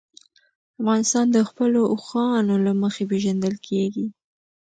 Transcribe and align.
افغانستان 0.79 1.25
د 1.31 1.37
خپلو 1.49 1.81
اوښانو 1.93 2.55
له 2.65 2.71
مخې 2.81 3.03
پېژندل 3.11 3.55
کېږي. 3.67 4.05